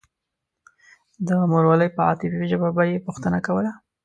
د 1.27 1.29
مورولۍ 1.51 1.89
په 1.93 2.01
عاطفي 2.07 2.43
ژبه 2.51 2.69
به 2.75 2.83
يې 2.89 3.03
پوښتنه 3.07 3.37
کوله. 3.45 3.71